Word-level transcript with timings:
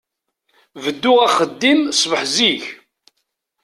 Bedduɣ 0.83 1.19
axeddim 1.27 1.81
ṣbeḥ 2.01 2.21
zik. 2.35 2.65